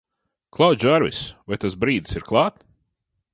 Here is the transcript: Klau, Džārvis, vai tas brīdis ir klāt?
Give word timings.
Klau, 0.57 0.69
Džārvis, 0.83 1.19
vai 1.51 1.59
tas 1.65 1.77
brīdis 1.85 2.19
ir 2.21 2.27
klāt? 2.31 2.59